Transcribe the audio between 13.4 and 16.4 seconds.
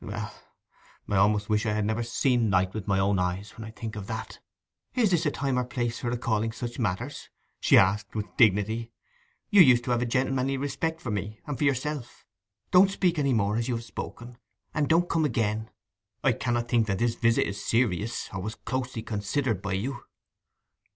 as you have spoken, and don't come again. I